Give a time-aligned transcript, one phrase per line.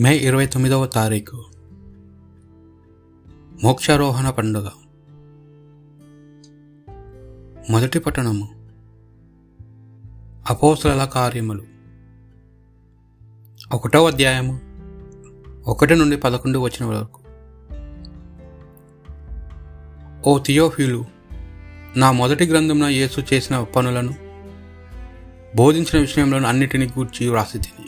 [0.00, 1.44] మే ఇరవై తొమ్మిదవ తారీఖు.
[3.62, 4.68] మోక్షారోహణ పండుగ.
[7.70, 8.68] మొదటి పట్టణము.
[10.50, 11.64] అపోసల కార్యములు.
[13.72, 14.60] ఒకటవ అధ్యాయము
[15.70, 17.20] ఒకటి నుండి పదకొండు వచ్చిన వరకు.
[20.30, 21.04] ఓ థియోఫీలు
[21.96, 24.14] నా మొదటి గ్రంథంలో యేసు చేసిన పనులను
[25.56, 27.83] బోధించిన విషయంలో అన్నిటిని గూర్చి వ్రాసి తిని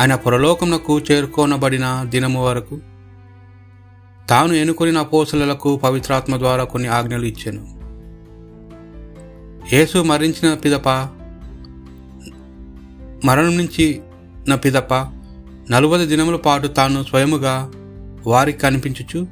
[0.00, 2.80] ఆయన పరలోకమునకు చేరుకోనబడిన దినము వరకు
[4.28, 7.80] తాను ఎన్నుకొనిన అపోసలకు పవిత్రాత్మ ద్వారా కొన్ని ఆజ్ఞలు ఇచ్చాను.
[9.74, 10.88] యేసు మరణించిన పిదప
[13.24, 14.00] మరణం నుంచి
[14.48, 14.94] నా పిదప
[15.70, 17.70] నలభై దినముల పాటు తాను స్వయముగా
[18.26, 19.26] వారికి కనిపించుచు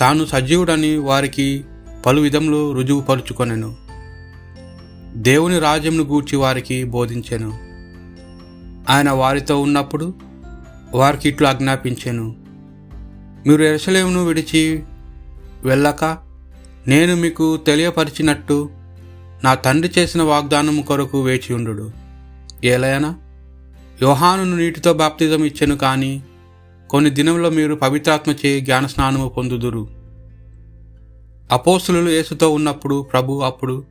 [0.00, 1.64] తాను సజీవుడని వారికి
[2.06, 3.76] పలు విధములు రుజువుపరుచుకొనెను.
[5.14, 7.73] దేవుని రాజ్యంను గూర్చి వారికి బోధించాను.
[8.90, 10.14] ఆయన వారితో ఉన్నప్పుడు
[10.94, 12.36] వారికి ఇట్లు ఆజ్ఞాపించాను.
[13.46, 14.82] మీరు ఎరసలేమును విడిచి
[15.64, 16.18] వెళ్ళక
[16.86, 18.70] నేను మీకు తెలియపరిచినట్టు
[19.44, 21.90] నా తండ్రి చేసిన వాగ్దానం కొరకు వేచి ఉండు
[22.64, 23.16] ఏలయనా
[24.02, 26.22] యోహానును నీటితో బాప్తిజం ఇచ్చెను కానీ
[26.90, 29.88] కొన్ని దినంలో మీరు పవిత్రాత్మ చే జ్ఞానస్నానము పొందుదురు.
[31.52, 33.84] అపోసులు యేసుతో ఉన్నప్పుడు ప్రభు అప్పుడు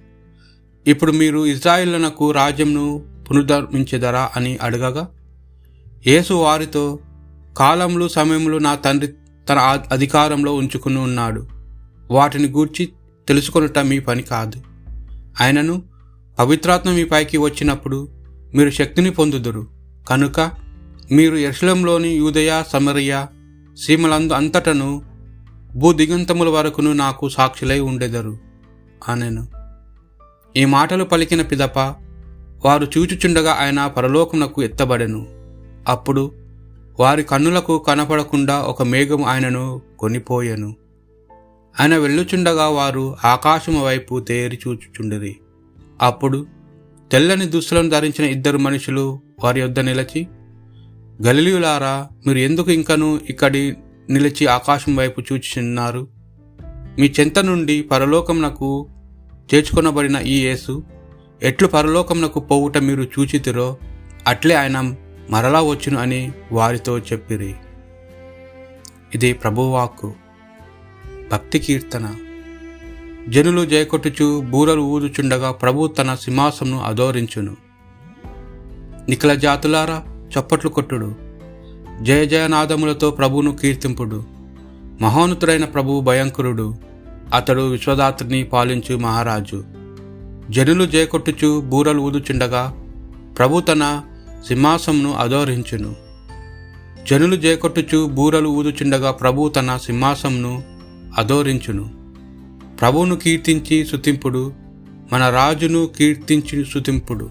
[0.88, 5.08] ఇప్పుడు మీరు ఇజ్రాయిళ్ళకు రాజ్యంను పునరుద్ధరించెదరా అని అడగగా
[6.08, 7.00] యేసు వారితో
[7.58, 9.14] కాలంలో సమయంలో నా తండ్రి
[9.50, 9.58] తన
[9.92, 11.48] అధికారంలో ఉంచుకుని ఉన్నాడు.
[12.12, 12.90] వాటిని గూర్చి
[13.28, 14.62] తెలుసుకొనుట మీ పని కాదు.
[15.42, 15.84] ఆయనను
[16.40, 18.08] పవిత్రాత్మ మీ పైకి వచ్చినప్పుడు
[18.56, 19.68] మీరు శక్తిని పొందుదురు.
[20.10, 20.40] కనుక
[21.12, 23.26] మీరు యర్షలంలోని యూదయ సమరయ
[23.86, 25.02] సీమలందు అంతటను
[25.76, 28.38] భూదిగంతముల వరకును నాకు సాక్షులై ఉండెదరు.
[29.08, 29.48] అనెను
[30.58, 32.03] ఈ మాటలు పలికిన పిదప
[32.66, 35.28] వారు చూచుచుండగా ఆయన పరలోకమునకు ఎత్తబడెను.
[35.88, 36.32] అప్పుడు
[37.00, 40.76] వారి కన్నులకు కనపడకుండా ఒక మేఘం ఆయనను కొనిపోయెను.
[41.80, 45.36] ఆయన వెళ్ళుచుండగా వారు ఆకాశము వైపు తేరి చూచుచుండిరి.
[46.02, 46.46] అప్పుడు
[47.12, 50.28] తెల్లని దుస్తులను ధరించిన ఇద్దరు మనుషులు వారి యొద్ద నిలిచి
[51.28, 53.74] గలిలియులారా మీరు ఎందుకు ఇంకను ఇక్కడి
[54.10, 56.08] నిలిచి ఆకాశం వైపు చూచుచున్నారు?
[57.00, 58.88] మీ చెంత నుండి పరలోకమునకు
[59.54, 60.84] చేర్చుకొనబడిన ఈ యేసు
[61.44, 63.78] ఎట్లు పరలోకమునకు పోవుట మీరు చూచితిరో
[64.28, 64.96] అట్లే ఆయన
[65.30, 67.56] మరలా వచ్చును అని వారితో చెప్పిరి.
[69.16, 70.14] ఇది ప్రభువాక్కు.
[71.32, 72.16] భక్తి కీర్తన.
[73.30, 77.58] జనులు జయకొట్టుచు బూరలు ఊదుచుండగా ప్రభు తన సింహాసమును అదోరించును
[79.10, 80.04] నిఖిల జాతులారా
[80.40, 81.16] చప్పట్లు కొట్టుడు.
[82.02, 84.24] జయ జయనాదములతో ప్రభువును కీర్తింపుడు.
[85.02, 86.78] మహోన్నతుడైన ప్రభు భయంకరుడు.
[87.34, 89.83] అతడు విశ్వదాత్రిని పాలించు మహారాజు.
[90.50, 92.76] జనులు జయకొట్టుచు బూరలు ఊదుచుండగా
[93.38, 94.02] ప్రభు తన
[94.48, 95.96] సింహాసమును అధోరించును.
[97.12, 100.64] జనులు జయకొట్టుచు బూరలు ఊదుచుండగా ప్రభు తన సింహాసమును
[101.18, 101.92] అధోరించును.
[102.80, 104.54] ప్రభువును కీర్తించి శుతింపుడు
[105.14, 107.30] మన రాజును కీర్తించి శుతింపుడు.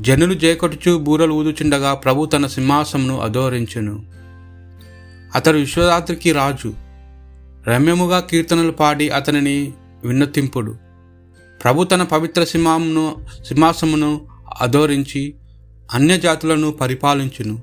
[0.00, 4.02] జనులు జయకొట్టుచు బూరలు ఊదుచుండగా ప్రభు తన సింహాసమును అధోరించును.
[5.34, 6.74] అతడు విశ్వరాత్రికి రాజు.
[7.68, 9.72] రమ్యముగా కీర్తనలు పాడి అతనిని
[10.04, 10.91] విన్నతింపుడు.
[11.64, 14.26] ప్రభు తన పవిత్ర సింహమును సింహాసమును
[14.60, 15.34] అదోరించి
[15.94, 17.62] అన్యజాతులను పరిపాలించును.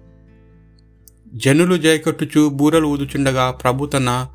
[1.34, 4.28] జనులు జయకొట్టుచు బూరలు ఊదుచుండగా ప్రభు తన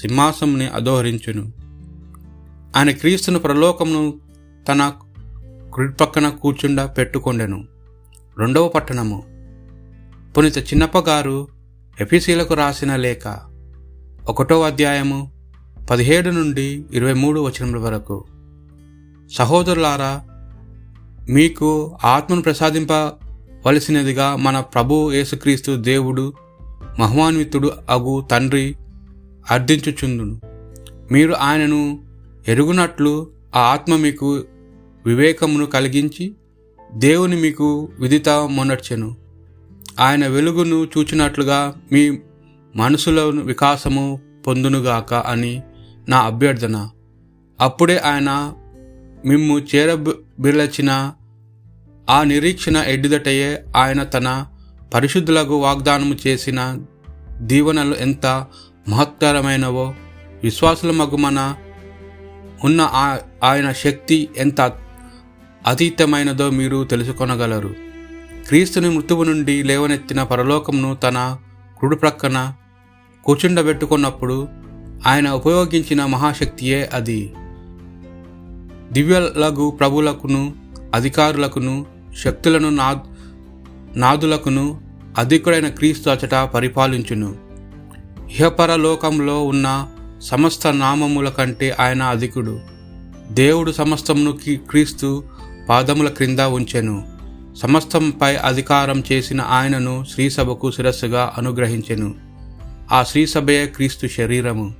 [0.00, 1.52] సింహాసముని అధోహరించును.
[2.76, 4.14] ఆయన క్రీస్తును ప్రలోకమును
[4.68, 4.92] తన
[5.72, 7.64] కుడి పక్కన కూర్చుండ పెట్టుకొండెను.
[8.38, 9.24] రెండవ పట్టణము.
[10.36, 11.48] పునిత చిన్నప్ప గారు
[12.00, 13.38] ఎఫీసీలకు రాసిన లేఖ.
[14.28, 15.32] ఒకటో అధ్యాయము
[15.90, 18.24] పదిహేడు నుండి ఇరవై మూడు వచనముల వరకు.
[19.32, 20.22] సహోదరులారా
[21.28, 26.32] మీకు ఆత్మను ప్రసాదింపవలసినదిగా మన ప్రభు యేసుక్రీస్తు దేవుడు
[26.98, 28.76] మహమాన్వితుడు అగు తండ్రి
[29.50, 30.40] అర్థించుచుందును.
[31.12, 32.04] మీరు ఆయనను
[32.48, 34.42] ఎరుగునట్లు ఆ ఆత్మ మీకు
[35.06, 36.34] వివేకమును కలిగించి
[36.94, 39.16] దేవుని మీకు విదిత మొనర్చెను
[40.00, 42.18] ఆయన వెలుగును చూచినట్లుగా మీ
[42.76, 45.62] మనసులో వికాసము పొందునుగాక అని
[46.08, 46.88] నా అభ్యర్థన.
[47.60, 48.52] అప్పుడే ఆయన
[49.24, 51.12] మిమ్ము చేరబిరలచిన
[52.10, 54.46] ఆ నిరీక్షణ ఎడ్డుదటయే ఆయన తన
[54.94, 56.78] పరిశుద్ధులకు వాగ్దానము చేసిన
[57.38, 58.46] దీవెనలు ఎంత
[58.88, 59.94] మహత్తరమైనవో
[60.42, 61.54] విశ్వాసుల మగుమన
[62.64, 62.80] ఉన్న
[63.44, 64.72] ఆయన శక్తి ఎంత
[65.66, 67.74] అతీతమైనదో మీరు తెలుసుకొనగలరు.
[68.48, 71.38] క్రీస్తుని మృతువు నుండి లేవనెత్తిన పరలోకమును తన
[71.80, 72.54] కుడి ప్రక్కన
[73.24, 74.48] కూర్చుండబెట్టుకున్నప్పుడు
[75.06, 77.32] ఆయన ఉపయోగించిన మహాశక్తియే అది.
[78.92, 80.54] దివ్యలగు ప్రభులకును
[80.94, 81.86] అధికారులకును
[82.24, 83.00] శక్తులను నా
[83.96, 84.80] నాదులకును
[85.18, 87.36] అధికుడైన క్రీస్తు అచట పరిపాలించును.
[88.30, 89.88] ఇహపరలోకంలో ఉన్న
[90.22, 92.60] సమస్త నామముల కంటే ఆయన అధికుడు.
[93.30, 95.24] దేవుడు సమస్తమును క్రీస్తు
[95.68, 97.08] పాదముల క్రింద ఉంచెను.
[97.56, 102.14] సమస్తంపై అధికారం చేసిన ఆయనను శ్రీసభకు శిరస్సుగా అనుగ్రహించెను.
[102.92, 104.74] ఆ శ్రీసభయే క్రీస్తు శరీరము.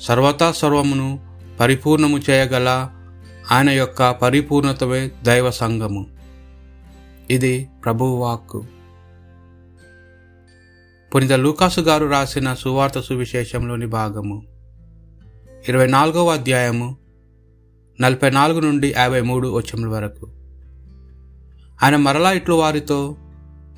[0.00, 1.20] సర్వతా సర్వమును
[1.60, 2.88] పరిపూర్ణము చేయగల
[3.52, 6.06] ఆయన యొక్క పరిపూర్ణతవే దైవ సంఘము
[7.30, 8.64] ఇది ప్రభువాక్కు
[11.14, 14.42] పునిత లూకాసు గారు రాసిన సువార్త సువిశేషంలోని భాగము.
[15.68, 16.96] ఇరవై నాలుగవ అధ్యాయము
[18.00, 20.30] నలభై నాలుగు నుండి యాభై మూడు వచ్చముల వరకు.
[21.82, 23.16] ఆయన మరలా ఇట్లు వారితో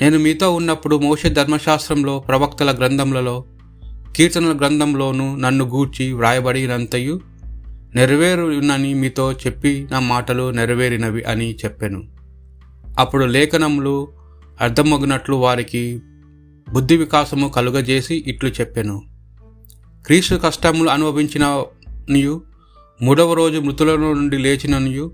[0.01, 3.45] నేను మీతో ఉన్నప్పుడు మోష ధర్మశాస్త్రంలో ప్రవక్తల గ్రంథములలో
[4.17, 7.21] కీర్తనల గ్రంథంలోనూ నన్ను గూర్చి వ్రాయబడినంతయు
[7.96, 12.04] నెరవేరునని మీతో చెప్పి నా మాటలు నెరవేరినవి అని చెప్పాను.
[12.98, 14.08] అప్పుడు లేఖనములు
[14.60, 16.02] అర్థమగినట్లు వారికి
[16.72, 19.02] బుద్ధి వికాసము కలుగజేసి ఇట్లు చెప్పాను.
[20.06, 21.64] క్రీస్తు కష్టములు అనుభవించిన
[23.02, 25.12] మూడవ రోజు మృతుల నుండి లేచిననియు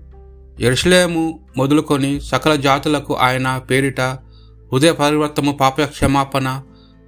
[0.59, 6.61] ఎరుసలేము మొదలుకొని సకల జాతులకు ఆయన పేరిట హృదయ పరివర్తము పాప క్షమాపణ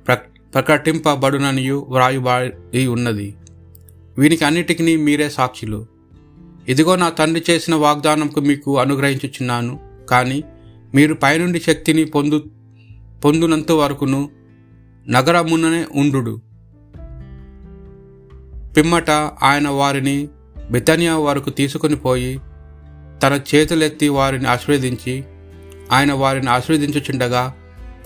[0.07, 0.17] ప్ర
[0.53, 3.35] ప్రకటింపబడుననియు వ్రాయుబడి ఉన్నది.
[4.17, 5.85] వీనికి అన్నిటికీ మీరే సాక్షులు.
[6.67, 9.79] ఇదిగో నా తండ్రి చేసిన వాగ్దానంకు మీకు అనుగ్రహించుచున్నాను.
[10.09, 10.43] కానీ
[10.95, 12.43] మీరు పైనుండి శక్తిని పొందు
[13.25, 14.29] పొందునంత వరకును
[15.07, 16.41] నగరముననే ఉండు
[18.77, 19.09] పిమ్మట
[19.43, 20.27] ఆయన వారిని
[20.71, 22.39] బితనియా వరకు తీసుకుని పోయి
[23.23, 25.23] తన చేతులెత్తి వారిని ఆశీర్వదించి
[25.91, 27.53] ఆయన వారిని ఆశీర్వదించుచుండగా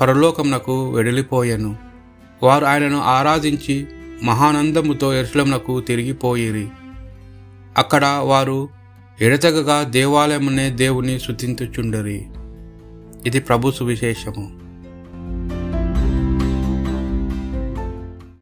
[0.01, 1.77] పరలోకమునకు వెడలిపోయాను.
[2.43, 3.87] వారు ఆయనను ఆరాధించి
[4.23, 6.67] మహానందముతో ఎరుసలంనకు తిరిగిపోయిరి.
[7.77, 8.69] అక్కడ వారు
[9.21, 12.27] ఎడతెగగా దేవాలయమునే దేవుని శుతించుచుండరి
[13.25, 14.58] ఇది ప్రభు సువిశేషము.